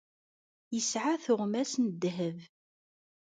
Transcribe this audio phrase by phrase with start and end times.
[0.73, 2.39] Yesεa tuɣmas n ddheb.